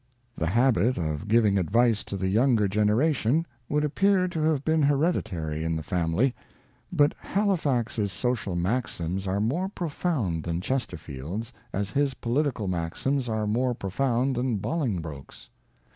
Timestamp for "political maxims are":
12.15-13.45